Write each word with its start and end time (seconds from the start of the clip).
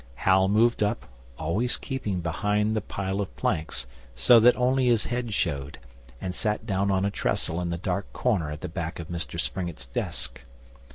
Hal 0.15 0.47
moved 0.47 0.81
up, 0.81 1.05
always 1.37 1.77
keeping 1.77 2.21
behind 2.21 2.75
the 2.75 2.81
pile 2.81 3.21
of 3.21 3.35
planks 3.35 3.85
so 4.15 4.39
that 4.39 4.55
only 4.55 4.87
his 4.87 5.05
head 5.05 5.31
showed, 5.31 5.77
and 6.19 6.33
sat 6.33 6.65
down 6.65 6.89
on 6.89 7.05
a 7.05 7.11
trestle 7.11 7.61
in 7.61 7.69
the 7.69 7.77
dark 7.77 8.11
corner 8.11 8.49
at 8.49 8.61
the 8.61 8.67
back 8.67 8.97
of 8.99 9.09
Mr 9.09 9.39
Springett's 9.39 9.85
desk. 9.85 10.41